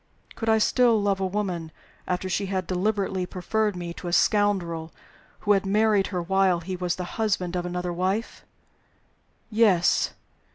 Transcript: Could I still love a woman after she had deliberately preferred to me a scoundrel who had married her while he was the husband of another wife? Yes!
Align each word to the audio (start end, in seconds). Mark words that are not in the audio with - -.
Could 0.33 0.49
I 0.49 0.57
still 0.57 0.99
love 0.99 1.19
a 1.19 1.27
woman 1.27 1.71
after 2.07 2.27
she 2.27 2.47
had 2.47 2.65
deliberately 2.65 3.27
preferred 3.27 3.73
to 3.73 3.77
me 3.77 3.93
a 4.03 4.11
scoundrel 4.11 4.91
who 5.41 5.51
had 5.51 5.63
married 5.63 6.07
her 6.07 6.23
while 6.23 6.61
he 6.61 6.75
was 6.75 6.95
the 6.95 7.03
husband 7.21 7.55
of 7.55 7.67
another 7.67 7.93
wife? 7.93 8.43
Yes! 9.51 10.15